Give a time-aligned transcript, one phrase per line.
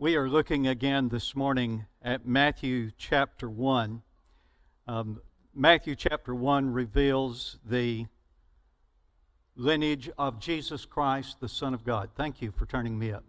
[0.00, 4.00] We are looking again this morning at Matthew chapter 1.
[4.86, 5.20] Um,
[5.52, 8.06] Matthew chapter 1 reveals the
[9.56, 12.10] lineage of Jesus Christ, the Son of God.
[12.14, 13.24] Thank you for turning me up.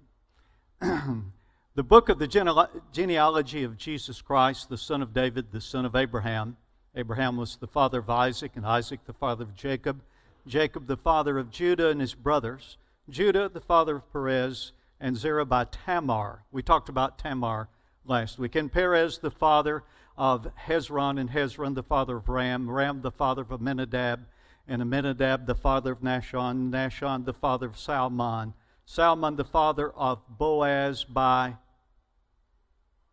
[1.74, 5.96] the book of the genealogy of Jesus Christ, the son of David, the son of
[5.96, 6.56] Abraham.
[6.96, 10.04] Abraham was the father of Isaac, and Isaac the father of Jacob.
[10.46, 12.78] Jacob the father of Judah and his brothers.
[13.10, 16.44] Judah the father of Perez and Zerah by Tamar.
[16.52, 17.70] We talked about Tamar
[18.05, 18.55] last week.
[18.55, 19.84] And Perez, the father
[20.17, 24.26] of Hezron, and Hezron, the father of Ram, Ram, the father of Amminadab,
[24.67, 28.54] and Amminadab, the father of Nahshon, Nahshon, the father of Salmon,
[28.85, 31.55] Salmon, the father of Boaz by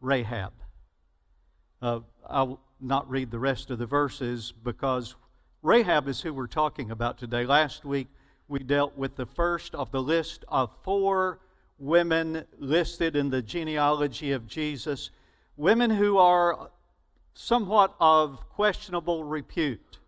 [0.01, 0.53] Rahab.
[1.81, 5.15] Uh, I'll not read the rest of the verses because
[5.63, 7.47] Rahab is who we're talking about today.
[7.47, 8.09] Last week,
[8.49, 11.41] we dealt with the first of the list of four
[11.79, 15.11] women listed in the genealogy of Jesus,
[15.57, 16.71] women who are
[17.35, 19.99] somewhat of questionable repute.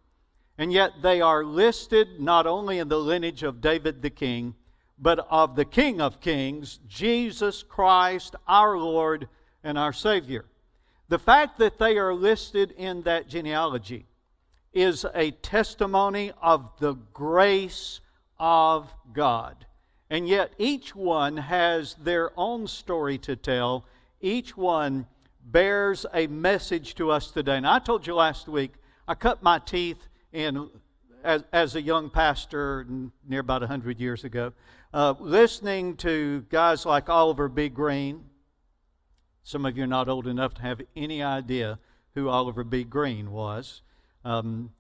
[0.57, 4.55] And yet they are listed not only in the lineage of David the king,
[4.99, 9.29] but of the King of Kings, Jesus Christ, our Lord
[9.63, 10.45] and our Savior.
[11.09, 14.07] The fact that they are listed in that genealogy
[14.73, 18.01] is a testimony of the grace
[18.39, 19.67] of God.
[20.11, 23.85] And yet, each one has their own story to tell.
[24.21, 25.07] Each one
[25.45, 27.57] bears a message to us today.
[27.57, 28.73] And I told you last week,
[29.07, 29.99] I cut my teeth
[30.33, 30.71] in,
[31.23, 32.87] as, as a young pastor
[33.27, 34.53] near about 100 years ago,
[34.93, 37.69] uh, listening to guys like Oliver B.
[37.69, 38.25] Greene.
[39.43, 41.79] Some of you are not old enough to have any idea
[42.15, 42.85] who Oliver B.
[42.85, 43.83] Greene was.
[44.25, 44.71] Um,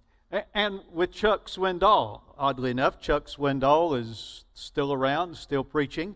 [0.54, 2.20] and with Chuck Swindoll.
[2.36, 6.14] Oddly enough, Chuck Swindoll is still around, still preaching.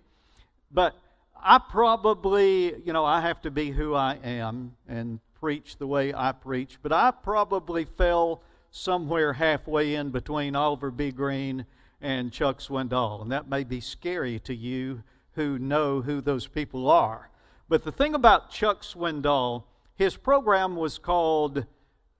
[0.71, 0.95] But
[1.43, 6.15] I probably, you know, I have to be who I am and preach the way
[6.15, 11.11] I preach, but I probably fell somewhere halfway in between Oliver B.
[11.11, 11.67] Greene
[12.01, 13.23] and Chuck Swindoll.
[13.23, 15.03] And that may be scary to you
[15.35, 17.29] who know who those people are.
[17.69, 21.67] But the thing about Chuck Swindoll, his program was called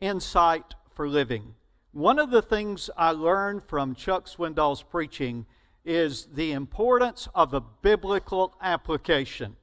[0.00, 1.55] Insight for Living.
[1.92, 5.44] One of the things I learned from Chuck Swindoll's preaching
[5.84, 9.56] is the importance of a biblical application.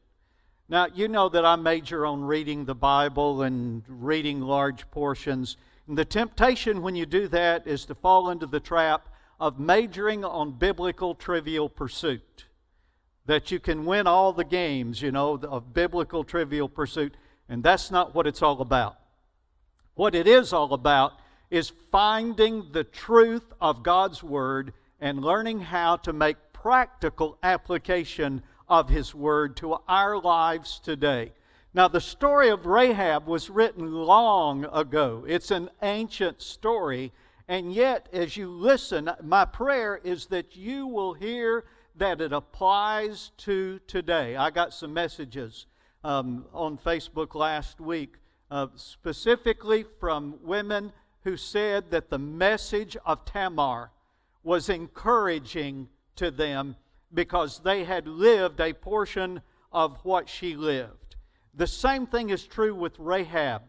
[0.67, 5.57] Now, you know that I major on reading the Bible and reading large portions.
[5.88, 9.09] And the temptation when you do that is to fall into the trap
[9.40, 12.46] of majoring on biblical trivial pursuit.
[13.25, 17.17] That you can win all the games, you know, of biblical trivial pursuit.
[17.47, 18.97] And that's not what it's all about.
[19.96, 21.13] What it is all about
[21.50, 28.90] is finding the truth of God's Word and learning how to make practical application of
[28.90, 31.32] His Word to our lives today.
[31.74, 37.12] Now, the story of Rahab was written long ago, it's an ancient story.
[37.48, 41.66] And yet, as you listen, my prayer is that you will hear
[41.96, 44.36] that it applies to today.
[44.36, 45.66] I got some messages
[46.04, 48.16] um, on Facebook last week,
[48.52, 50.94] uh, specifically from women
[51.24, 53.91] who said that the message of Tamar
[54.44, 56.75] was encouraging to them
[57.13, 59.41] because they had lived a portion
[59.72, 61.16] of what she lived.
[61.53, 63.63] The same thing is true with Rahab.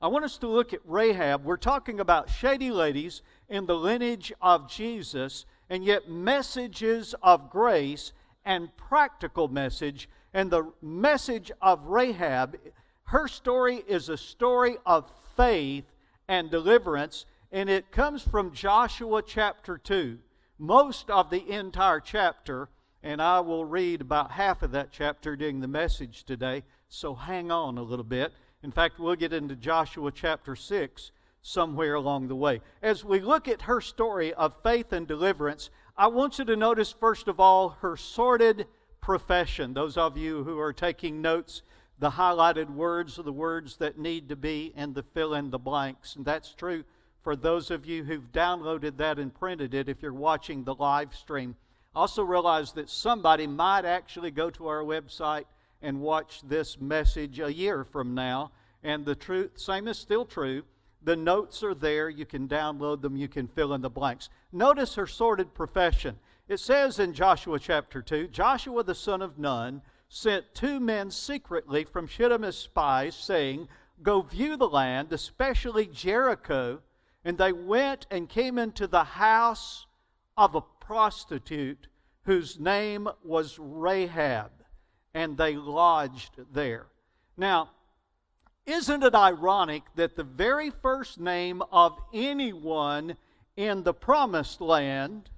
[0.00, 1.44] I want us to look at Rahab.
[1.44, 8.12] We're talking about shady ladies in the lineage of Jesus, and yet messages of grace
[8.44, 10.08] and practical message.
[10.34, 12.58] And the message of Rahab,
[13.04, 15.84] her story is a story of faith
[16.28, 20.18] and deliverance, and it comes from Joshua chapter 2.
[20.58, 22.68] Most of the entire chapter,
[23.02, 27.50] and I will read about half of that chapter during the message today, so hang
[27.50, 28.32] on a little bit.
[28.62, 32.60] In fact, we'll get into Joshua chapter 6 somewhere along the way.
[32.82, 36.92] As we look at her story of faith and deliverance, I want you to notice,
[36.92, 38.66] first of all, her sordid
[39.00, 39.72] profession.
[39.72, 41.62] Those of you who are taking notes,
[41.98, 45.58] the highlighted words are the words that need to be in the fill in the
[45.58, 46.16] blanks.
[46.16, 46.84] And that's true
[47.22, 51.14] for those of you who've downloaded that and printed it if you're watching the live
[51.14, 51.56] stream.
[51.94, 55.44] Also, realize that somebody might actually go to our website
[55.80, 58.52] and watch this message a year from now.
[58.84, 60.62] And the truth, same is still true.
[61.02, 62.10] The notes are there.
[62.10, 63.16] You can download them.
[63.16, 64.28] You can fill in the blanks.
[64.52, 66.18] Notice her sordid profession.
[66.48, 71.84] It says in Joshua chapter 2 Joshua the son of Nun sent two men secretly
[71.84, 73.68] from Shittim as spies, saying,
[74.02, 76.80] Go view the land, especially Jericho.
[77.24, 79.86] And they went and came into the house
[80.36, 81.88] of a prostitute
[82.24, 84.50] whose name was Rahab.
[85.14, 86.88] and they lodged there.
[87.38, 87.70] Now,
[88.66, 93.16] isn't it ironic that the very first name of anyone
[93.56, 95.30] in the promised land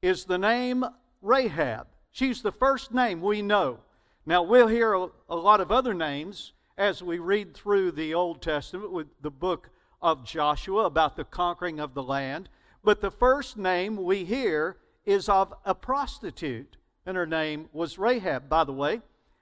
[0.00, 0.84] is the name
[1.22, 1.88] Rahab?
[2.12, 3.80] She's the first name we know.
[4.30, 8.40] Now, we'll hear a, a lot of other names as we read through the Old
[8.40, 12.48] Testament with the book of Joshua about the conquering of the land.
[12.84, 18.48] But the first name we hear is of a prostitute, and her name was Rahab,
[18.48, 19.00] by the way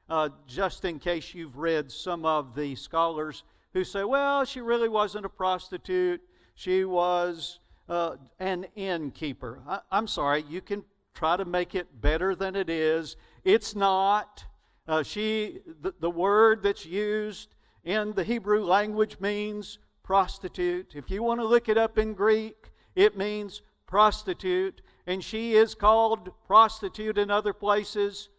[0.08, 3.42] uh, just in case you've read some of the scholars
[3.74, 6.22] who say, well, she really wasn't a prostitute,
[6.54, 7.58] she was
[7.90, 9.60] uh, an innkeeper.
[9.68, 10.82] I, I'm sorry, you can
[11.12, 13.16] try to make it better than it is.
[13.44, 14.46] It's not.
[14.88, 17.54] Uh, she, the, the word that's used
[17.84, 20.94] in the Hebrew language means prostitute.
[20.94, 24.80] If you want to look it up in Greek, it means prostitute.
[25.06, 28.30] And she is called prostitute in other places.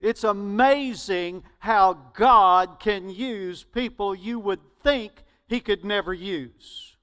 [0.00, 6.96] It's amazing how God can use people you would think He could never use.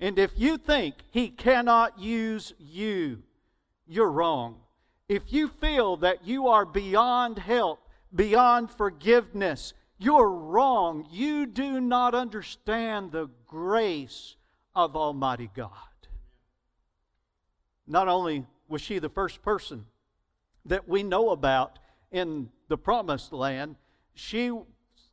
[0.00, 3.22] And if you think He cannot use you,
[3.86, 4.56] you're wrong.
[5.08, 7.80] If you feel that you are beyond help,
[8.14, 11.06] beyond forgiveness, you're wrong.
[11.10, 14.36] You do not understand the grace
[14.74, 15.70] of Almighty God.
[17.86, 19.84] Not only was she the first person
[20.64, 21.78] that we know about
[22.12, 23.76] in the promised land,
[24.14, 24.52] she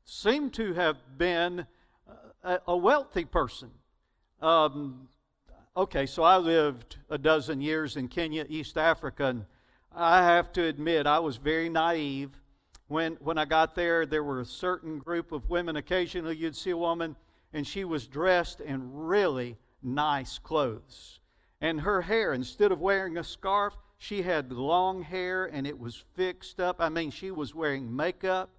[0.06, 1.66] seemed to have been
[2.44, 3.70] a, wealthy person.
[4.42, 5.10] Um,
[5.76, 9.46] okay, so I lived a dozen years in Kenya, East Africa, and
[9.94, 12.32] I have to admit I was very naive.
[12.88, 15.76] When, when I got there, there were a certain group of women.
[15.76, 17.16] Occasionally, you'd see a woman,
[17.54, 21.20] and she was dressed in really nice clothes.
[21.60, 26.04] And her hair, instead of wearing a scarf, she had long hair and it was
[26.16, 26.78] fixed up.
[26.80, 28.50] I mean, she was wearing makeup.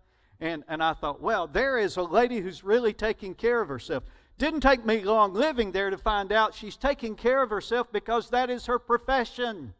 [0.40, 4.04] And, and I thought, well, there is a lady who's really taking care of herself.
[4.36, 8.30] Didn't take me long living there to find out she's taking care of herself because
[8.30, 9.74] that is her profession.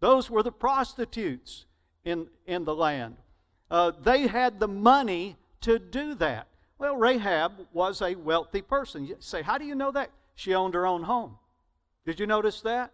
[0.00, 1.64] Those were the prostitutes
[2.04, 3.16] in, in the land.
[3.70, 6.46] Uh, they had the money to do that.
[6.78, 9.06] Well, Rahab was a wealthy person.
[9.06, 10.10] You say, how do you know that?
[10.36, 11.36] She owned her own home.
[12.06, 12.92] Did you notice that?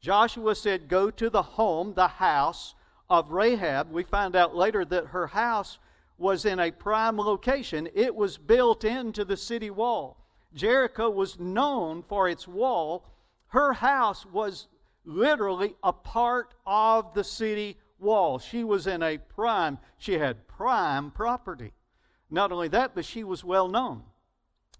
[0.00, 2.74] Joshua said, Go to the home, the house
[3.08, 3.90] of Rahab.
[3.90, 5.78] We find out later that her house
[6.18, 10.16] was in a prime location, it was built into the city wall.
[10.54, 13.04] Jericho was known for its wall.
[13.48, 14.68] Her house was
[15.04, 18.38] literally a part of the city wall.
[18.38, 21.72] She was in a prime, she had prime property.
[22.28, 24.02] Not only that, but she was well known.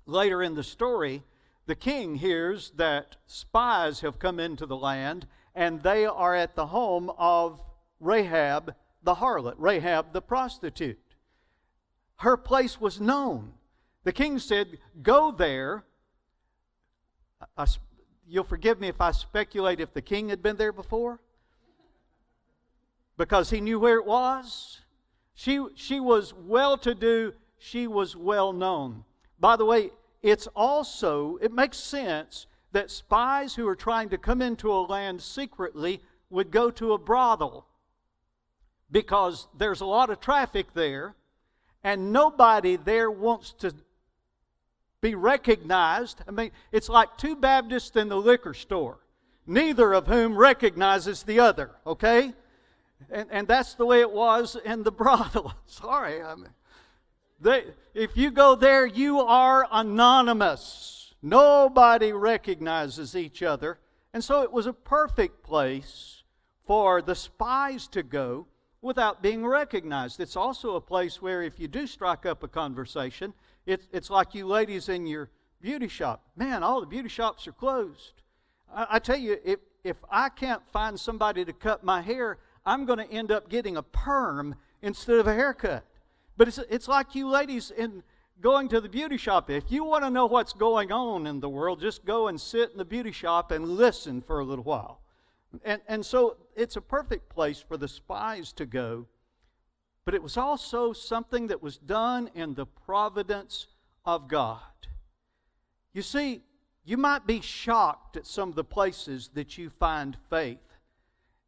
[0.05, 1.23] Later in the story,
[1.67, 6.67] the king hears that spies have come into the land and they are at the
[6.67, 7.63] home of
[8.01, 10.99] Rahab the harlot, Rahab the prostitute.
[12.17, 13.53] Her place was known.
[14.05, 15.85] The king said, Go there.
[17.57, 17.67] I,
[18.27, 21.21] you'll forgive me if I speculate if the king had been there before
[23.17, 24.81] because he knew where it was.
[25.35, 29.05] She, she was well to do, she was well known.
[29.39, 29.91] By the way,
[30.23, 35.21] it's also, it makes sense that spies who are trying to come into a land
[35.21, 36.01] secretly
[36.31, 37.67] would go to a brothel
[38.91, 41.15] because there's a lot of traffic there
[41.85, 43.75] and nobody there wants to
[45.01, 46.23] be recognized.
[46.27, 48.99] I mean, it's like two Baptists in the liquor store,
[49.47, 52.33] neither of whom recognizes the other, okay?
[53.11, 55.55] And, and that's the way it was in the brothel.
[55.67, 56.49] Sorry, I mean,
[57.41, 61.15] they, if you go there, you are anonymous.
[61.23, 63.79] Nobody recognizes each other.
[64.15, 66.23] And so it was a perfect place
[66.67, 68.47] for the spies to go
[68.81, 70.21] without being recognized.
[70.21, 73.33] It's also a place where if you do strike up a conversation,
[73.67, 75.31] it's, it's like you ladies in your
[75.61, 76.25] beauty shop.
[76.37, 78.23] Man, all the beauty shops are closed.
[78.75, 82.85] I, I tell you, if, if I can't find somebody to cut my hair, I'm
[82.85, 85.85] going to end up getting a perm instead of a haircut.
[86.37, 88.03] But it's, it's like you ladies in
[88.41, 89.51] going to the beauty shop.
[89.51, 92.73] If you want to know what's going on in the world, just go and sit
[92.73, 95.01] in the beauty shop and listen for a little while.
[95.65, 99.07] And, and so it's a perfect place for the spies to go.
[100.05, 103.69] But it was also something that was done in the providence
[104.05, 104.61] of God.
[105.93, 106.43] You see,
[106.85, 110.59] you might be shocked at some of the places that you find faith.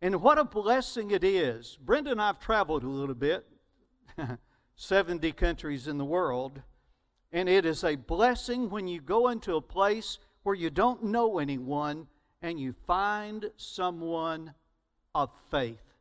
[0.04, 1.78] And what a blessing it is.
[1.80, 3.46] Brenda and I have traveled a little bit.
[4.76, 6.60] 70 countries in the world.
[7.32, 11.38] And it is a blessing when you go into a place where you don't know
[11.38, 12.06] anyone
[12.42, 14.52] and you find someone
[15.14, 15.94] of faith.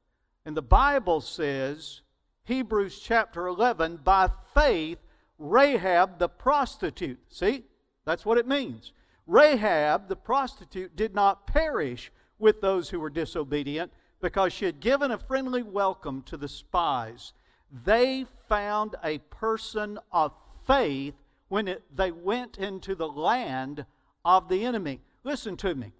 [0.46, 2.02] And the Bible says
[2.44, 5.00] Hebrews chapter 11, by faith,
[5.40, 7.22] Rahab the prostitute.
[7.30, 7.64] See?
[8.04, 8.92] That's what it means.
[9.28, 15.12] Rahab the prostitute did not perish with those who were disobedient because she had given
[15.12, 17.34] a friendly welcome to the spies.
[17.86, 20.34] They found a person of
[20.66, 21.16] faith
[21.50, 23.86] when it, they went into the land
[24.24, 25.02] of the enemy.
[25.24, 25.92] Listen to me.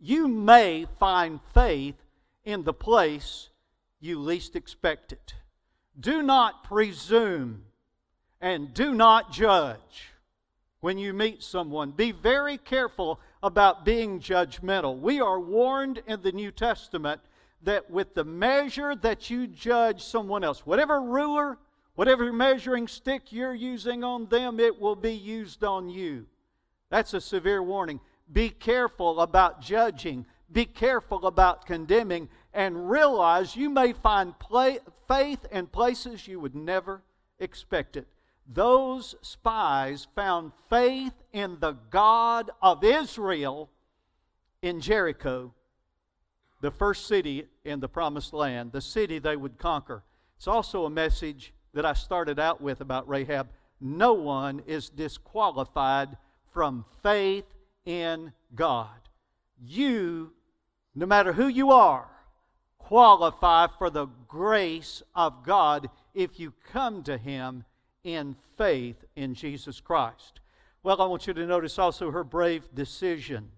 [0.00, 1.96] You may find faith
[2.44, 3.50] in the place
[4.00, 5.34] you least expect it.
[5.98, 7.64] Do not presume
[8.40, 10.12] and do not judge
[10.80, 11.92] when you meet someone.
[11.92, 14.98] Be very careful about being judgmental.
[14.98, 17.20] We are warned in the New Testament
[17.62, 21.58] that with the measure that you judge someone else, whatever ruler,
[21.94, 26.24] whatever measuring stick you're using on them, it will be used on you.
[26.88, 28.00] That's a severe warning.
[28.32, 30.24] Be careful about judging.
[30.50, 36.54] Be careful about condemning and realize you may find play, faith in places you would
[36.54, 37.02] never
[37.38, 38.06] expect it.
[38.46, 43.70] Those spies found faith in the God of Israel
[44.62, 45.52] in Jericho,
[46.60, 50.02] the first city in the promised land, the city they would conquer.
[50.36, 53.48] It's also a message that I started out with about Rahab.
[53.80, 56.16] No one is disqualified
[56.52, 57.44] from faith
[57.84, 58.88] in God.
[59.58, 60.32] You,
[60.94, 62.08] no matter who you are,
[62.78, 67.64] qualify for the grace of God if you come to Him
[68.04, 70.40] in faith in Jesus Christ.
[70.82, 73.50] Well, I want you to notice also her brave decision.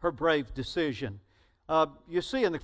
[0.00, 1.20] Her brave decision.
[1.68, 2.60] Uh, you see in the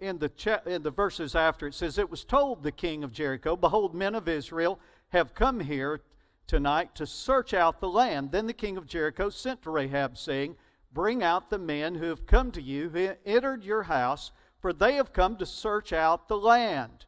[0.00, 3.12] in the cha- in the verses after it says it was told the king of
[3.12, 6.00] Jericho, behold, men of Israel have come here
[6.46, 8.32] tonight to search out the land.
[8.32, 10.56] Then the king of Jericho sent to Rahab, saying,
[10.92, 14.30] Bring out the men who have come to you, who entered your house
[14.64, 17.04] for they have come to search out the land.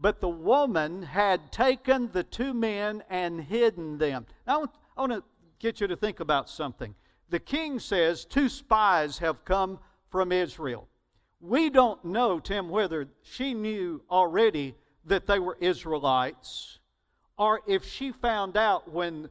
[0.00, 4.26] But the woman had taken the two men and hidden them.
[4.46, 5.24] Now, I want to
[5.58, 6.94] get you to think about something.
[7.30, 9.78] The king says two spies have come
[10.10, 10.88] from Israel.
[11.40, 14.74] We don't know, Tim, whether she knew already
[15.04, 16.78] that they were Israelites
[17.38, 19.28] or if she found out when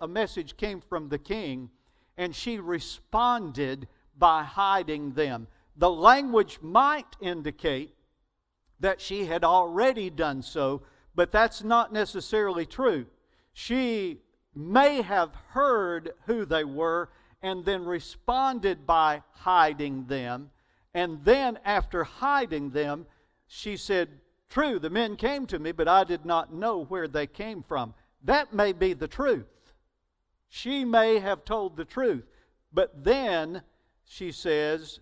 [0.00, 1.70] a message came from the king
[2.16, 5.46] and she responded by hiding them.
[5.76, 7.94] The language might indicate
[8.80, 10.82] that she had already done so,
[11.14, 13.06] but that's not necessarily true.
[13.52, 14.20] She
[14.54, 17.10] may have heard who they were
[17.42, 20.50] and then responded by hiding them.
[20.92, 23.06] And then, after hiding them,
[23.46, 24.08] she said,
[24.48, 27.94] True, the men came to me, but I did not know where they came from.
[28.24, 29.46] That may be the truth.
[30.48, 32.24] She may have told the truth.
[32.72, 33.62] But then
[34.04, 34.98] she says,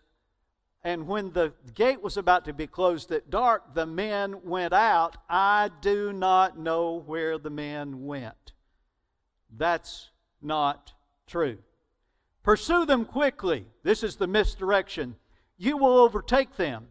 [0.85, 5.17] and when the gate was about to be closed at dark, the men went out.
[5.29, 8.53] I do not know where the men went.
[9.57, 10.93] That's not
[11.27, 11.59] true.
[12.43, 13.67] Pursue them quickly.
[13.83, 15.17] This is the misdirection.
[15.57, 16.89] You will overtake them.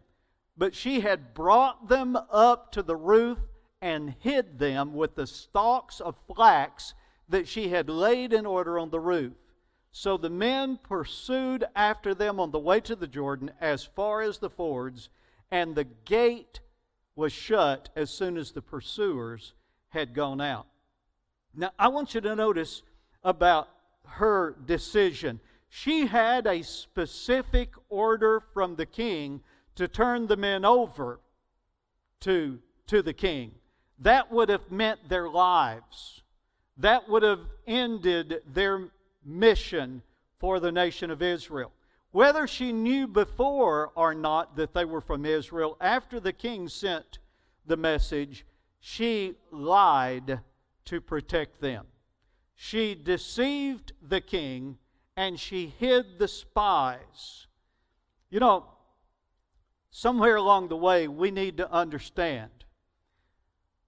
[0.56, 3.38] But she had brought them up to the roof
[3.80, 6.94] and hid them with the stalks of flax
[7.28, 9.32] that she had laid in order on the roof.
[9.98, 14.38] So the men pursued after them on the way to the Jordan as far as
[14.38, 15.08] the fords,
[15.50, 16.60] and the gate
[17.16, 19.54] was shut as soon as the pursuers
[19.88, 20.68] had gone out.
[21.52, 22.84] Now, I want you to notice
[23.24, 23.70] about
[24.06, 25.40] her decision.
[25.68, 29.40] She had a specific order from the king
[29.74, 31.18] to turn the men over
[32.20, 33.50] to, to the king.
[33.98, 36.22] That would have meant their lives.
[36.76, 38.90] That would have ended their
[39.28, 40.02] mission
[40.38, 41.72] for the nation of Israel.
[42.10, 47.18] Whether she knew before or not that they were from Israel, after the king sent
[47.66, 48.46] the message,
[48.80, 50.40] she lied
[50.86, 51.86] to protect them.
[52.54, 54.78] She deceived the king
[55.16, 57.46] and she hid the spies.
[58.30, 58.66] You know,
[59.90, 62.50] somewhere along the way, we need to understand.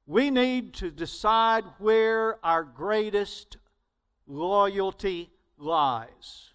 [0.06, 3.56] We need to decide where our greatest
[4.30, 6.50] loyalty lies.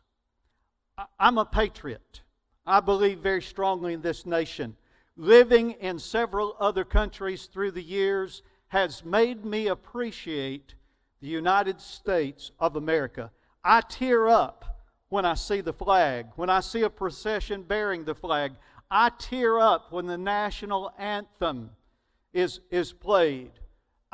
[1.19, 2.21] I'm a patriot.
[2.65, 4.75] I believe very strongly in this nation.
[5.17, 10.75] Living in several other countries through the years has made me appreciate
[11.21, 13.31] the United States of America.
[13.63, 18.15] I tear up when I see the flag, when I see a procession bearing the
[18.15, 18.53] flag.
[18.89, 21.71] I tear up when the national anthem
[22.33, 23.51] is, is played.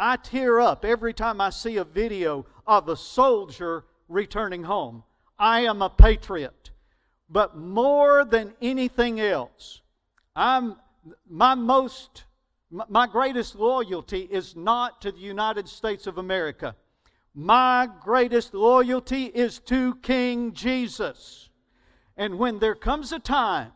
[0.01, 5.03] I tear up every time I see a video of a soldier returning home.
[5.38, 6.72] I am a patriot.
[7.29, 9.81] But more than anything else,
[10.36, 10.75] I'm,
[11.29, 12.25] my most
[12.72, 16.75] My greatest loyalty is not to the United States of America.
[17.34, 21.50] My greatest loyalty is to King Jesus.
[22.15, 23.74] And when there comes a time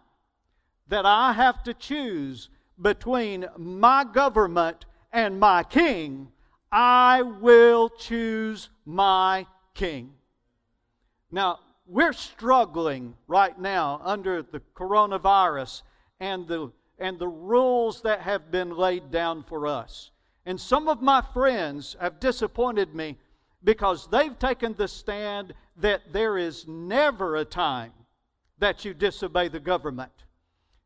[0.87, 2.49] that I have to choose
[2.81, 6.27] between my government and my king,
[6.73, 10.11] I will choose my king.
[11.31, 15.83] Now, we're struggling right now under the coronavirus
[16.19, 16.69] and the,
[16.99, 20.11] and the rules that have been laid down for us.
[20.45, 23.17] And some of my friends have disappointed me
[23.63, 27.93] because they've taken the stand that there is never a time
[28.59, 30.11] that you disobey the government.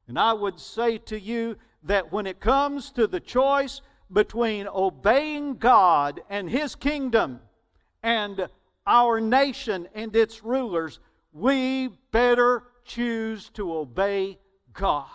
[0.08, 3.82] And I would say to you that when it comes to the choice
[4.12, 7.40] between obeying God and His kingdom
[8.02, 8.48] and
[8.86, 11.00] our nation and its rulers,
[11.32, 14.40] we better choose to obey
[14.74, 15.06] God.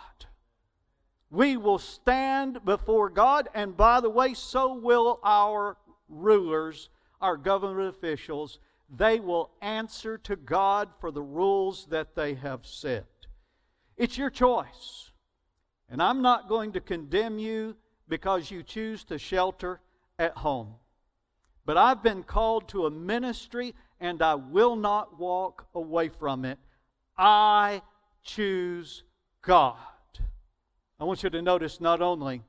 [1.31, 5.77] We will stand before God, and by the way, so will our
[6.09, 8.61] rulers, our government officials.
[8.97, 13.07] They will answer to God for the rules that they have set.
[13.97, 15.11] It's your choice.
[15.89, 17.77] And I'm not going to condemn you
[18.08, 19.80] because you choose to shelter
[20.18, 20.75] at home.
[21.66, 26.58] But I've been called to a ministry and I will not walk away from it.
[27.16, 27.82] I
[28.23, 29.04] choose
[29.42, 29.76] God.
[31.00, 32.42] I want you to notice not only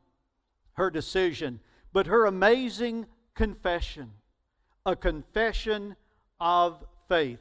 [0.74, 1.60] her decision,
[1.94, 4.12] but her amazing confession
[4.86, 5.96] a confession
[6.40, 7.40] of faith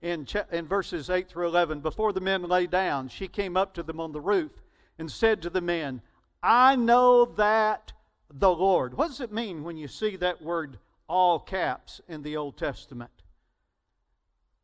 [0.00, 3.82] in, in verses 8 through 11, before the men lay down, she came up to
[3.82, 4.50] them on the roof
[4.98, 6.00] and said to the men,
[6.46, 7.92] I know that
[8.32, 8.96] the Lord.
[8.96, 13.10] What does it mean when you see that word all caps in the Old Testament?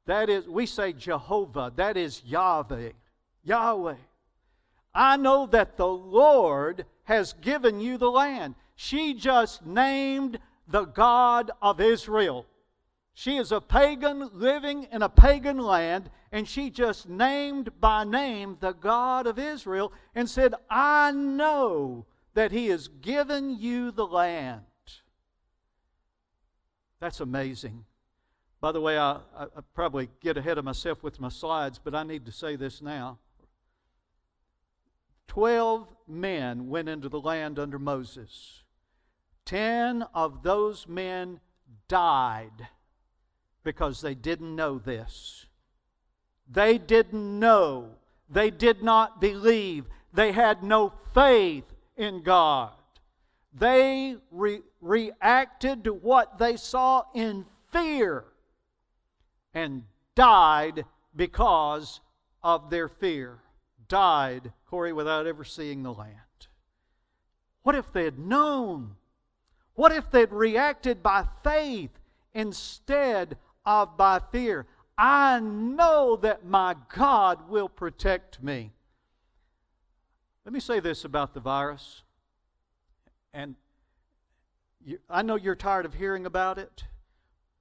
[0.07, 2.91] That is, we say Jehovah, that is Yahweh.
[3.43, 3.97] Yahweh.
[4.95, 8.55] I know that the Lord has given you the land.
[8.77, 12.47] She just named the God of Israel.
[13.15, 18.57] She is a pagan living in a pagan land, and she just named by name
[18.61, 24.63] the God of Israel and said, I know that He has given you the land.
[27.01, 27.85] That's amazing.
[28.61, 31.95] By the way, I, I, I probably get ahead of myself with my slides, but
[31.95, 33.19] I need to say this now.
[35.27, 38.63] Twelve men went into the land under Moses.
[39.45, 41.41] Ten of those men
[41.89, 42.69] died
[43.65, 45.47] because they didn't know this.
[46.51, 47.91] They didn't know.
[48.29, 49.87] They did not believe.
[50.13, 51.65] They had no faith
[51.97, 52.73] in God.
[53.55, 58.25] They re- reacted to what they saw in fear
[59.55, 62.01] and died because
[62.43, 63.39] of their fear.
[63.89, 66.17] Died, Corey, without ever seeing the land.
[67.63, 68.97] What if they had known?
[69.75, 71.91] What if they'd reacted by faith
[72.35, 74.67] instead of by fear.
[74.97, 78.73] I know that my God will protect me.
[80.45, 82.03] Let me say this about the virus.
[83.33, 83.55] And
[84.85, 86.85] you, I know you're tired of hearing about it,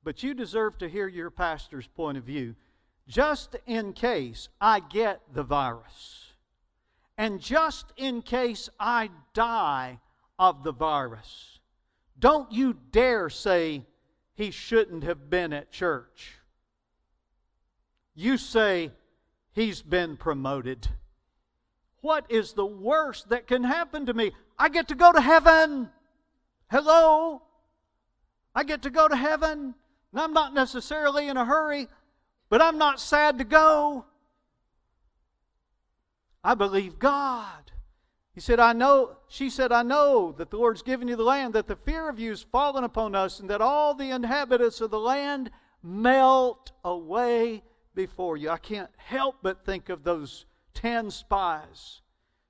[0.03, 2.55] but you deserve to hear your pastor's point of view.
[3.07, 6.33] Just in case I get the virus,
[7.17, 9.99] and just in case I die
[10.39, 11.59] of the virus,
[12.17, 13.83] don't you dare say,
[14.35, 16.35] he shouldn't have been at church.
[18.15, 18.91] You say
[19.53, 20.87] he's been promoted.
[22.01, 24.31] What is the worst that can happen to me?
[24.57, 25.89] I get to go to heaven.
[26.69, 27.41] Hello?
[28.55, 29.75] I get to go to heaven.
[30.11, 31.87] And I'm not necessarily in a hurry,
[32.49, 34.05] but I'm not sad to go.
[36.43, 37.71] I believe God.
[38.33, 41.53] He said, I know, she said, I know that the Lord's given you the land,
[41.53, 44.89] that the fear of you has fallen upon us, and that all the inhabitants of
[44.89, 45.51] the land
[45.83, 47.63] melt away
[47.93, 48.49] before you.
[48.49, 52.01] I can't help but think of those ten spies.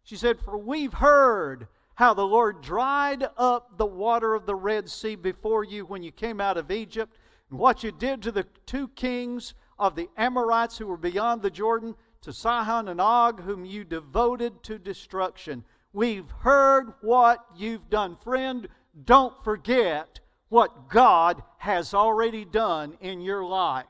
[0.04, 4.89] She said, For we've heard how the Lord dried up the water of the Red
[4.89, 7.17] Sea before you when you came out of Egypt,
[7.50, 11.50] and what you did to the two kings of the Amorites who were beyond the
[11.50, 15.63] Jordan to Sihon and Og, whom you devoted to destruction.
[15.93, 18.15] We've heard what you've done.
[18.23, 18.67] Friend,
[19.05, 23.86] don't forget what God has already done in your life.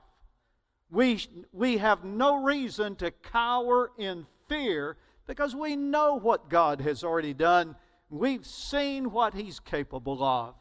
[0.89, 1.19] We,
[1.51, 7.33] we have no reason to cower in fear because we know what God has already
[7.33, 7.75] done.
[8.09, 10.55] We've seen what He's capable of.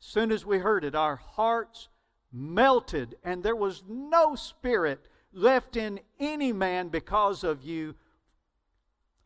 [0.00, 1.88] As soon as we heard it, our hearts
[2.32, 7.94] melted, and there was no spirit left in any man because of you.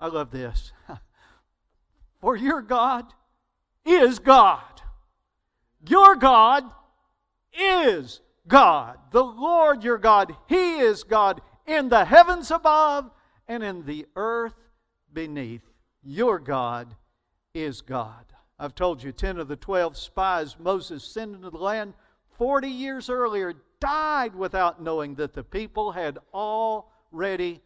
[0.01, 0.73] I love this.
[2.21, 3.13] For your God
[3.85, 4.83] is God.
[5.89, 6.65] Your God
[7.53, 8.99] is God.
[9.11, 13.11] The Lord your God, He is God in the heavens above
[13.49, 14.55] and in the earth
[15.13, 15.63] beneath.
[16.03, 16.95] Your God
[17.55, 18.27] is God.
[18.59, 21.95] I've told you, 10 of the 12 spies Moses sent into the land
[22.39, 27.61] 40 years earlier died without knowing that the people had already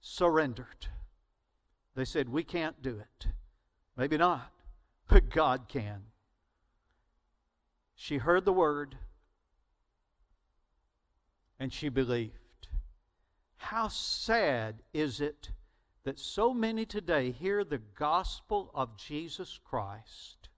[0.00, 0.86] surrendered.
[1.96, 3.26] They said, We can't do it.
[3.96, 4.52] Maybe not,
[5.08, 6.02] but God can.
[7.96, 8.96] She heard the word
[11.58, 12.68] and she believed.
[13.56, 15.50] How sad is it
[16.04, 20.48] that so many today hear the gospel of Jesus Christ?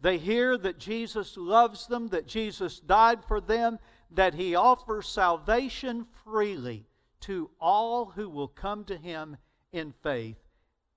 [0.00, 3.78] They hear that Jesus loves them, that Jesus died for them,
[4.10, 6.86] that he offers salvation freely
[7.20, 9.36] to all who will come to him
[9.72, 10.38] in faith,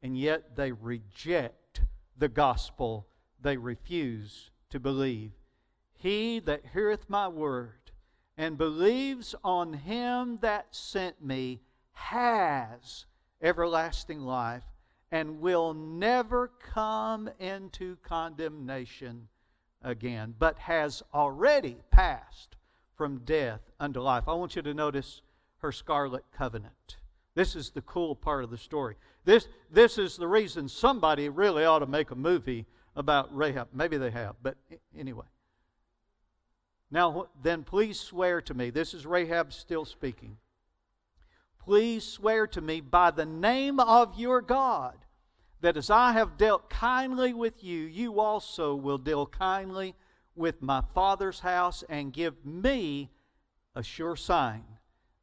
[0.02, 1.82] and yet they reject
[2.18, 3.08] the gospel.
[3.42, 5.32] They refuse to believe.
[5.98, 7.92] He that heareth my word
[8.38, 13.06] and believes on him that sent me has
[13.42, 14.64] everlasting life
[15.12, 19.28] and will never come into condemnation
[19.82, 22.56] again, but has already passed
[23.00, 24.26] from death unto life.
[24.28, 25.22] I want you to notice
[25.60, 26.98] her scarlet covenant.
[27.34, 28.96] This is the cool part of the story.
[29.24, 32.66] This, this is the reason somebody really ought to make a movie
[32.98, 33.70] about Rahab.
[33.72, 34.58] Maybe they have, but
[34.98, 35.28] anyway.
[36.92, 38.70] Now, then, please swear to me.
[38.70, 40.36] This is Rahab still speaking.
[41.58, 44.98] Please swear to me by the name of your God
[45.62, 49.96] that as I have dealt kindly with you, you also will deal kindly
[50.40, 53.10] with my father's house and give me
[53.76, 54.64] a sure sign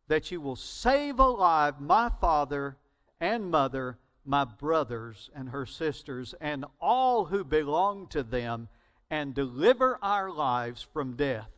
[0.09, 2.76] that you will save alive my father
[3.20, 8.68] and mother, my brothers and her sisters, and all who belong to them,
[9.11, 11.50] and deliver our lives from death.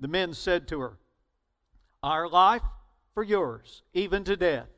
[0.00, 0.98] The men said to her,
[2.02, 2.62] Our life
[3.14, 4.68] for yours, even to death.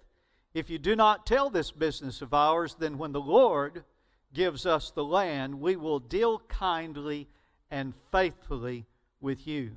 [0.52, 3.84] If you do not tell this business of ours, then when the Lord
[4.32, 7.28] gives us the land, we will deal kindly
[7.70, 8.86] and faithfully
[9.20, 9.72] with you.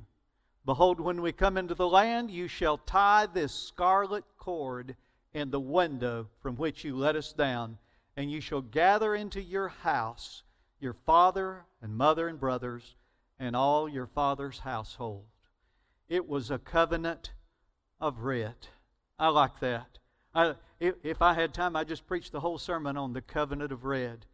[0.64, 4.96] Behold, when we come into the land, you shall tie this scarlet cord
[5.32, 7.76] in the window from which you let us down,
[8.16, 10.42] and you shall gather into your house
[10.80, 12.94] your father and mother and brothers
[13.38, 15.24] and all your father's household.
[16.08, 17.32] It was a covenant
[18.00, 18.54] of red.
[19.18, 19.98] I like that.
[20.34, 23.72] I, if, if I had time, I'd just preach the whole sermon on the covenant
[23.72, 24.26] of red.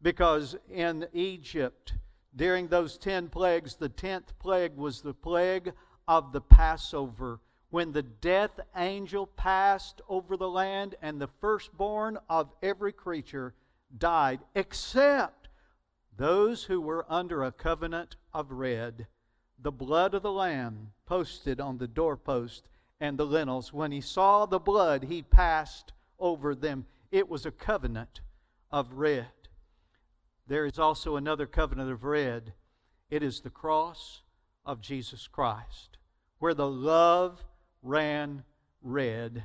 [0.00, 1.94] Because in Egypt,
[2.36, 5.72] during those ten plagues, the tenth plague was the plague
[6.06, 12.52] of the Passover, when the death angel passed over the land and the firstborn of
[12.62, 13.54] every creature
[13.98, 15.48] died, except
[16.16, 19.06] those who were under a covenant of red
[19.58, 22.68] the blood of the Lamb posted on the doorpost
[23.00, 23.72] and the lintels.
[23.72, 26.86] When he saw the blood, he passed over them.
[27.10, 28.20] It was a covenant
[28.70, 29.26] of red.
[30.46, 32.52] There is also another covenant of red.
[33.10, 34.22] It is the cross
[34.64, 35.98] of Jesus Christ,
[36.38, 37.44] where the love
[37.82, 38.44] ran
[38.82, 39.44] red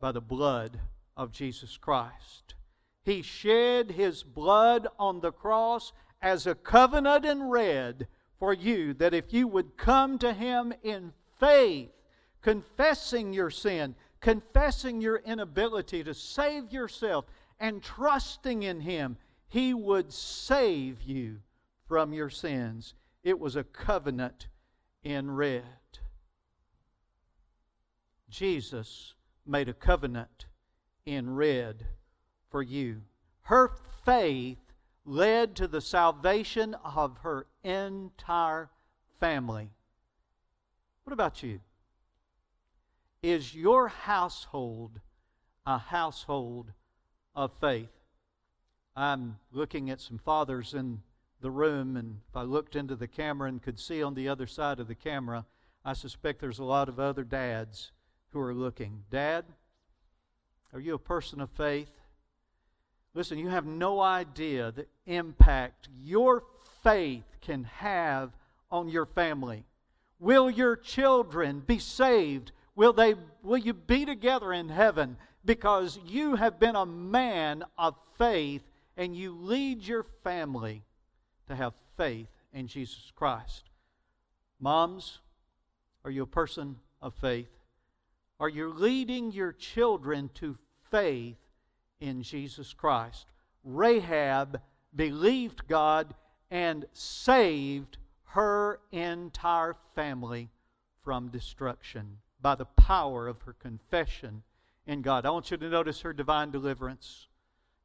[0.00, 0.80] by the blood
[1.16, 2.54] of Jesus Christ.
[3.04, 8.06] He shed his blood on the cross as a covenant in red
[8.42, 11.90] for you that if you would come to Him in faith,
[12.40, 17.24] confessing your sin, confessing your inability to save yourself,
[17.60, 19.16] and trusting in Him,
[19.52, 21.40] He would save you
[21.86, 22.94] from your sins.
[23.22, 24.46] It was a covenant
[25.04, 25.62] in red.
[28.30, 29.12] Jesus
[29.44, 30.46] made a covenant
[31.04, 31.84] in red
[32.48, 33.02] for you.
[33.42, 33.72] Her
[34.06, 34.72] faith
[35.04, 38.70] led to the salvation of her entire
[39.20, 39.68] family.
[41.04, 41.60] What about you?
[43.22, 44.98] Is your household
[45.66, 46.72] a household
[47.36, 47.90] of faith?
[48.94, 51.02] I'm looking at some fathers in
[51.40, 54.46] the room, and if I looked into the camera and could see on the other
[54.46, 55.46] side of the camera,
[55.84, 57.90] I suspect there's a lot of other dads
[58.30, 59.04] who are looking.
[59.10, 59.44] Dad,
[60.72, 61.90] are you a person of faith?
[63.14, 66.44] Listen, you have no idea the impact your
[66.82, 68.30] faith can have
[68.70, 69.64] on your family.
[70.18, 72.52] Will your children be saved?
[72.74, 77.96] Will, they, will you be together in heaven because you have been a man of
[78.16, 78.62] faith
[78.96, 80.82] and you lead your family
[81.48, 83.70] to have faith in Jesus Christ?
[84.60, 85.18] Moms,
[86.04, 87.50] are you a person of faith?
[88.38, 90.58] Are you leading your children to
[90.90, 91.36] faith
[92.00, 93.26] in Jesus Christ?
[93.64, 94.60] Rahab
[94.94, 96.14] believed God
[96.50, 100.50] and saved her entire family
[101.02, 104.42] from destruction by the power of her confession
[104.86, 105.24] in God.
[105.24, 107.28] I want you to notice her divine deliverance.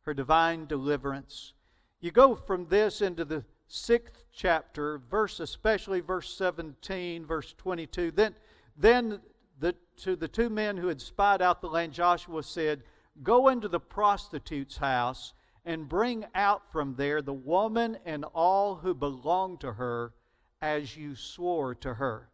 [0.08, 1.52] Her divine deliverance.
[2.00, 8.12] You go from this into the sixth chapter, verse especially verse 17, verse 22.
[8.12, 8.34] Then,
[8.78, 9.20] then
[9.60, 12.84] the, to the two men who had spied out the land, Joshua said,
[13.22, 15.34] Go into the prostitute's house
[15.65, 20.13] and bring out from there the woman and all who belong to her
[20.62, 22.30] as you swore to her.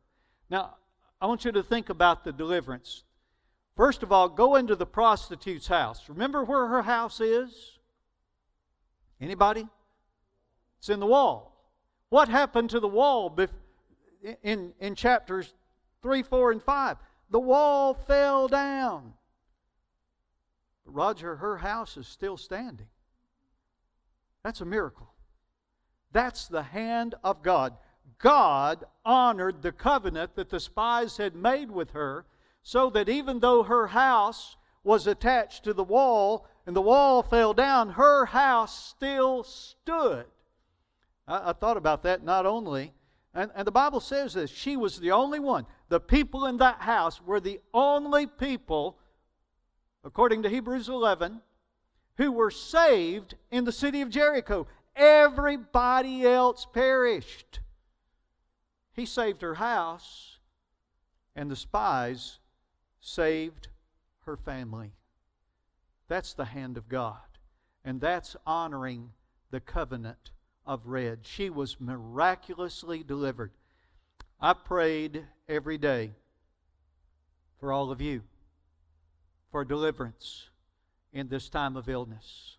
[0.47, 0.75] Now,
[1.19, 3.03] I want you to think about the deliverance.
[3.75, 6.07] First of all, go into the prostitute's house.
[6.07, 7.79] Remember where her house is?
[9.19, 9.67] Anybody?
[10.79, 11.53] It's in the wall.
[12.09, 13.35] What happened to the wall
[14.43, 15.53] in, in chapters
[16.01, 16.97] 3, 4, and 5?
[17.31, 19.13] The wall fell down.
[20.85, 22.87] But Roger, her house is still standing.
[24.43, 25.11] That's a miracle.
[26.11, 27.75] That's the hand of God.
[28.19, 32.25] God honored the covenant that the spies had made with her,
[32.63, 37.53] so that even though her house was attached to the wall and the wall fell
[37.53, 40.25] down, her house still stood.
[41.27, 42.93] I, I thought about that not only,
[43.33, 45.65] and, and the Bible says this she was the only one.
[45.89, 48.97] The people in that house were the only people,
[50.05, 51.41] according to Hebrews 11,
[52.15, 54.67] who were saved in the city of Jericho.
[54.95, 57.59] Everybody else perished.
[58.93, 60.37] He saved her house,
[61.35, 62.39] and the spies
[63.03, 63.67] saved
[64.25, 64.93] her family.
[66.07, 67.19] That's the hand of God.
[67.83, 69.09] And that's honoring
[69.51, 70.31] the covenant
[70.65, 71.19] of red.
[71.23, 73.51] She was miraculously delivered.
[74.39, 76.13] I prayed every day
[77.59, 78.21] for all of you
[79.51, 80.49] for deliverance
[81.11, 82.57] in this time of illness.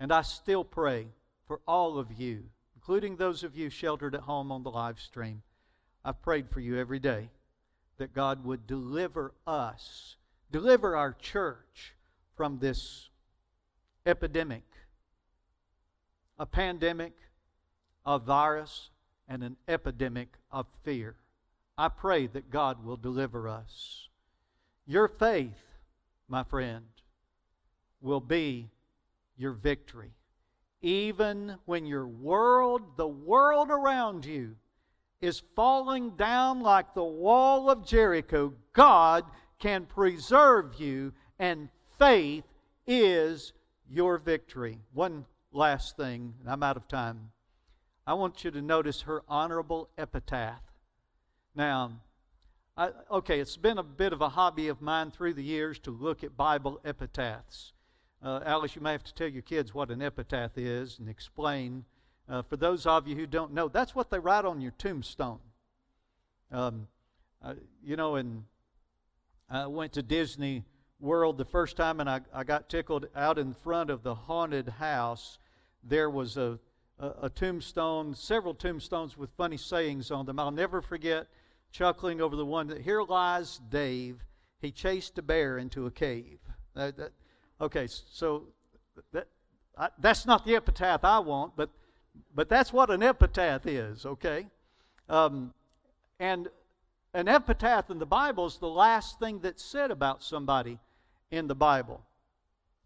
[0.00, 1.08] And I still pray
[1.46, 2.44] for all of you,
[2.74, 5.42] including those of you sheltered at home on the live stream.
[6.02, 7.28] I've prayed for you every day
[7.98, 10.16] that God would deliver us,
[10.50, 11.94] deliver our church
[12.36, 13.08] from this
[14.06, 14.64] epidemic,
[16.38, 17.12] a pandemic,
[18.04, 18.90] a virus,
[19.28, 21.16] and an epidemic of fear.
[21.78, 24.08] I pray that God will deliver us.
[24.86, 25.62] Your faith,
[26.28, 26.84] my friend,
[28.00, 28.70] will be
[29.36, 30.10] your victory.
[30.82, 34.56] Even when your world, the world around you,
[35.24, 39.24] is falling down like the wall of Jericho, God
[39.58, 42.44] can preserve you, and faith
[42.86, 43.52] is
[43.88, 44.78] your victory.
[44.92, 47.30] One last thing, I'm out of time.
[48.06, 50.60] I want you to notice her honorable epitaph.
[51.54, 51.92] Now,
[52.76, 55.90] I, okay, it's been a bit of a hobby of mine through the years to
[55.90, 57.72] look at Bible epitaphs.
[58.22, 61.84] Uh, Alice, you may have to tell your kids what an epitaph is and explain.
[62.28, 65.40] Uh, for those of you who don't know, that's what they write on your tombstone.
[66.50, 66.88] Um,
[67.42, 68.44] uh, you know, and
[69.50, 70.64] I went to Disney
[71.00, 74.68] World the first time and I, I got tickled out in front of the haunted
[74.68, 75.38] house.
[75.82, 76.58] There was a,
[76.98, 80.38] a, a tombstone, several tombstones with funny sayings on them.
[80.38, 81.26] I'll never forget
[81.72, 84.24] chuckling over the one that here lies Dave.
[84.62, 86.38] He chased a bear into a cave.
[86.74, 87.12] that,
[87.60, 88.44] Okay, so
[89.12, 89.28] that,
[89.78, 91.70] I, that's not the epitaph I want, but,
[92.34, 94.46] but that's what an epitaph is, okay?
[95.08, 95.52] Um,
[96.18, 96.48] and
[97.12, 100.78] an epitaph in the Bible is the last thing that's said about somebody
[101.30, 102.02] in the Bible.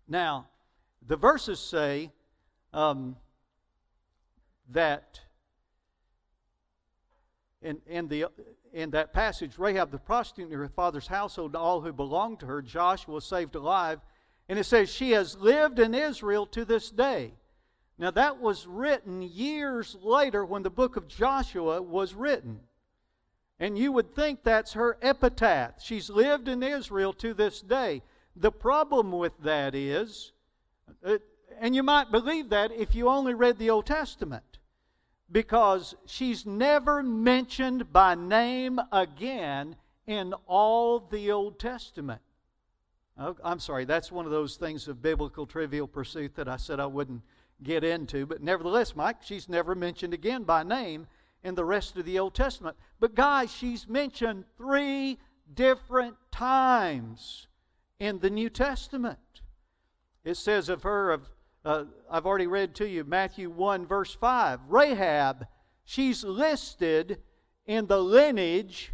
[0.07, 0.49] Now,
[1.07, 2.11] the verses say
[2.73, 3.17] um,
[4.71, 5.21] that
[7.62, 8.27] in, in, the,
[8.73, 12.47] in that passage, Rahab the prostitute and her father's household, and all who belonged to
[12.47, 14.01] her, Joshua saved alive
[14.49, 17.35] and it says, She has lived in Israel to this day.
[17.99, 22.61] Now, that was written years later when the book of Joshua was written.
[23.59, 25.83] And you would think that's her epitaph.
[25.83, 28.03] She's lived in Israel to this day.
[28.37, 30.31] The problem with that is,
[31.05, 31.19] uh,
[31.61, 34.59] and you might believe that if you only read the Old Testament,
[35.31, 39.75] because she's never mentioned by name again
[40.07, 42.23] in all the Old Testament.
[43.19, 46.79] Oh, I'm sorry, that's one of those things of biblical trivial pursuit that I said
[46.79, 47.23] I wouldn't
[47.62, 48.27] get into.
[48.27, 51.07] But nevertheless, Mike, she's never mentioned again by name
[51.42, 52.77] in the rest of the Old Testament.
[53.01, 55.18] But guys, she's mentioned three
[55.55, 57.49] different times
[57.99, 59.18] in the New Testament.
[60.25, 61.29] It says of her, of,
[61.64, 64.61] uh, I've already read to you Matthew 1, verse 5.
[64.68, 65.47] Rahab,
[65.85, 67.18] she's listed
[67.66, 68.92] in the lineage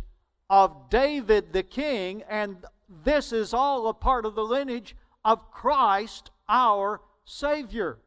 [0.50, 2.64] of David the king, and
[3.04, 7.98] this is all a part of the lineage of Christ our Savior.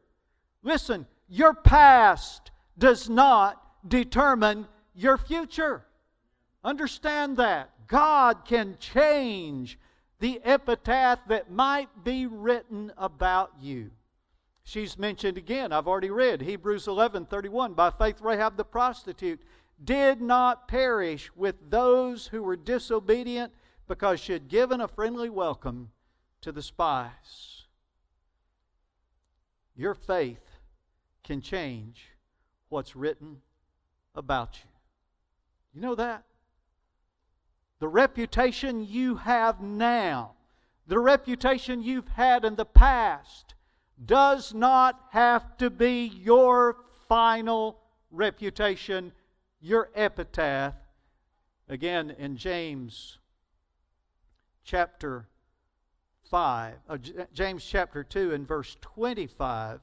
[0.62, 5.84] Listen, your past does not determine your future.
[6.64, 7.70] Understand that.
[7.86, 9.78] God can change
[10.20, 13.90] the epitaph that might be written about you.
[14.64, 15.72] She's mentioned again.
[15.72, 17.72] I've already read Hebrews 11 31.
[17.72, 19.40] By faith, Rahab the prostitute
[19.82, 23.52] did not perish with those who were disobedient
[23.86, 25.90] because she had given a friendly welcome
[26.42, 27.64] to the spies.
[29.74, 30.47] Your faith
[31.28, 32.06] can change
[32.70, 33.36] what's written
[34.14, 34.70] about you.
[35.74, 36.24] You know that?
[37.80, 40.32] The reputation you have now,
[40.86, 43.52] the reputation you've had in the past,
[44.06, 47.78] does not have to be your final
[48.10, 49.12] reputation,
[49.60, 50.72] your epitaph.
[51.68, 53.18] Again, in James
[54.64, 55.28] chapter
[56.30, 56.96] 5, uh,
[57.34, 59.80] James chapter 2 and verse 25,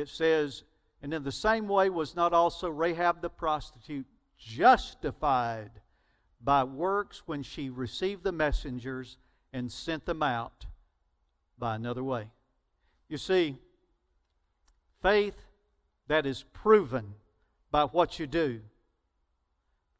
[0.00, 0.64] it says,
[1.02, 4.06] And in the same way was not also Rahab the prostitute
[4.38, 5.70] justified
[6.42, 9.18] by works when she received the messengers
[9.52, 10.66] and sent them out
[11.58, 12.28] by another way.
[13.08, 13.56] You see,
[15.02, 15.36] faith
[16.08, 17.14] that is proven
[17.70, 18.60] by what you do,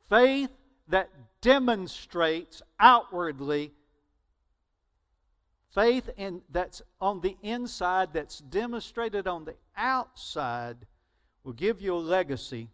[0.08, 0.50] faith
[0.88, 1.10] that
[1.40, 3.72] demonstrates outwardly
[5.74, 10.86] faith in, that's on the inside that's demonstrated on the outside
[11.44, 12.68] will give you a legacy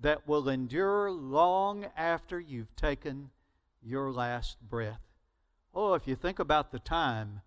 [0.00, 3.30] that will endure long after you've taken
[3.82, 5.00] your last breath.
[5.74, 7.42] Oh, if you think about the time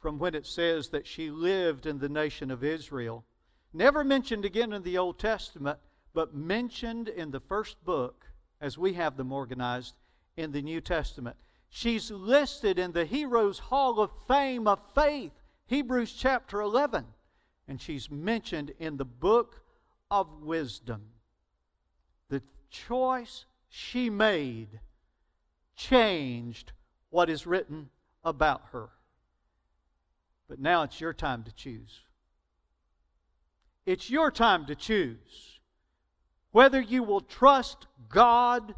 [0.00, 3.24] from when it says that she lived in the nation of Israel,
[3.72, 5.78] never mentioned again in the Old Testament,
[6.12, 8.26] but mentioned in the first book,
[8.60, 9.94] as we have them organized
[10.36, 11.36] in the New Testament.
[11.74, 15.32] She's listed in the Heroes Hall of Fame of Faith,
[15.68, 17.06] Hebrews chapter 11,
[17.66, 19.62] and she's mentioned in the book
[20.10, 21.06] of wisdom
[22.28, 24.80] the choice she made
[25.74, 26.72] changed
[27.08, 27.88] what is written
[28.22, 28.90] about her.
[30.50, 32.02] But now it's your time to choose.
[33.86, 35.58] It's your time to choose
[36.50, 38.74] whether you will trust God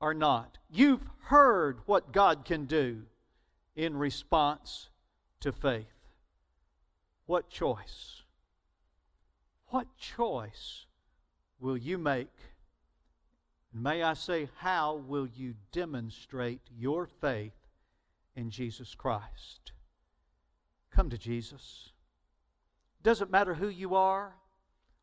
[0.00, 0.58] or not.
[0.68, 3.02] You've heard what God can do
[3.76, 4.88] in response
[5.40, 5.84] to faith.
[7.26, 8.22] What choice?
[9.66, 10.86] What choice
[11.60, 12.32] will you make?
[13.74, 17.52] May I say, how will you demonstrate your faith
[18.34, 19.72] in Jesus Christ?
[20.90, 21.92] Come to Jesus.
[23.02, 24.34] Doesn't matter who you are,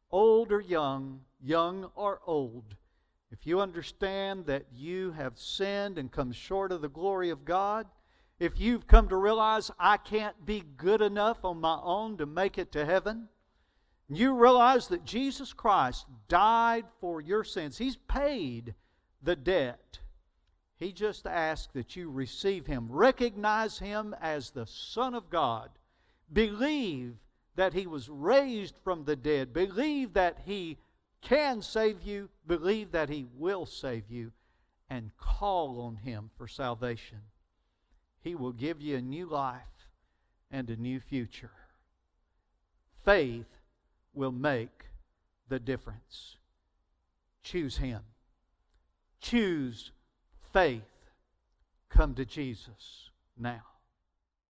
[0.09, 2.75] old or young, young or old.
[3.31, 7.87] If you understand that you have sinned and come short of the glory of God,
[8.39, 12.57] if you've come to realize I can't be good enough on my own to make
[12.57, 13.29] it to heaven,
[14.09, 17.77] you realize that Jesus Christ died for your sins.
[17.77, 18.75] He's paid
[19.23, 19.99] the debt.
[20.77, 25.69] He just asks that you receive Him, recognize Him as the Son of God,
[26.31, 27.15] believe
[27.55, 30.77] that He was raised from the dead, believe that He
[31.25, 34.31] can save you, believe that He will save you,
[34.89, 37.17] and call on Him for salvation.
[38.21, 39.89] He will give you a new life
[40.51, 41.51] and a new future.
[43.03, 43.59] Faith
[44.13, 44.85] will make
[45.49, 46.37] the difference.
[47.43, 48.01] Choose Him.
[49.19, 49.91] Choose
[50.53, 50.81] faith.
[51.89, 53.63] Come to Jesus now.